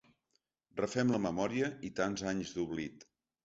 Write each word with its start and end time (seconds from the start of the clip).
Refem 0.79 1.13
la 1.17 1.21
memòria 1.27 1.69
i 1.91 1.95
tants 2.03 2.27
anys 2.35 2.59
d’oblit. 2.59 3.11